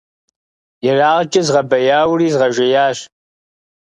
[0.89, 2.99] Ерагъкӏэ згъэбэяури згъэжеящ.